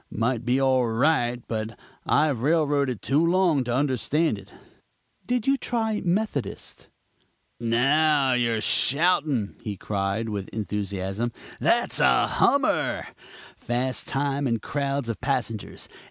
Might 0.09 0.45
be 0.45 0.59
all 0.59 0.87
right, 0.87 1.43
but 1.47 1.77
I've 2.07 2.41
railroaded 2.41 3.03
too 3.03 3.23
long 3.23 3.63
to 3.65 3.75
understand 3.75 4.39
it." 4.39 4.51
"Did 5.27 5.45
you 5.45 5.57
try 5.57 5.99
the 5.99 6.07
Methodist?" 6.07 6.87
"Now 7.59 8.33
you're 8.33 8.61
shoutin'!" 8.61 9.57
he 9.61 9.77
cried 9.77 10.27
with 10.27 10.47
enthusiasm; 10.49 11.31
"that's 11.59 11.97
the 11.97 12.25
hummer! 12.25 13.09
Fast 13.55 14.07
time 14.07 14.47
and 14.47 14.59
crowds 14.59 15.07
of 15.07 15.21
passengers! 15.21 15.87